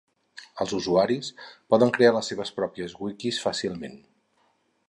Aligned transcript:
Els 0.63 0.71
usuaris 0.77 1.29
poden 1.75 1.93
crear 1.99 2.13
les 2.17 2.31
seves 2.33 2.53
pròpies 2.57 2.99
wikis 3.05 3.43
fàcilment. 3.47 3.99